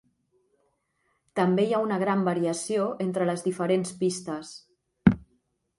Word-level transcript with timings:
També 1.39 1.65
hi 1.67 1.75
ha 1.79 1.83
una 1.89 1.99
gran 2.05 2.23
variació 2.29 2.89
entre 3.07 3.29
les 3.33 3.45
diferents 3.51 3.95
pistes. 4.03 4.53